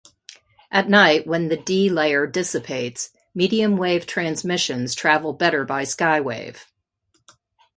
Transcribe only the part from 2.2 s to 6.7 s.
dissipates, mediumwave transmissions travel better by skywave.